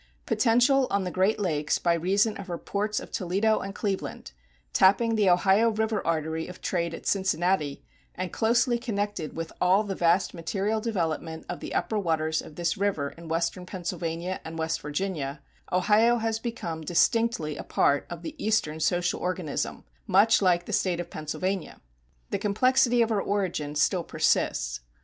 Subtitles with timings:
[0.25, 4.31] Potential on the Great Lakes by reason of her ports of Toledo and Cleveland,
[4.73, 7.83] tapping the Ohio river artery of trade at Cincinnati,
[8.15, 12.77] and closely connected with all the vast material development of the upper waters of this
[12.77, 15.39] river in western Pennsylvania and West Virginia,
[15.71, 20.99] Ohio has become distinctly a part of the eastern social organism, much like the State
[20.99, 21.79] of Pennsylvania.
[22.31, 24.79] The complexity of her origin still persists.